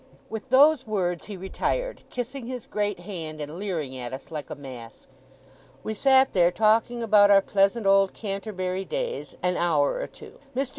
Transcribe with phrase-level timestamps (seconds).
[0.31, 4.55] With those words, he retired, kissing his great hand, and leering at us like a
[4.55, 5.07] mask.
[5.83, 10.39] We sat there, talking about our pleasant old Canterbury days, an hour or two.
[10.55, 10.69] Mr.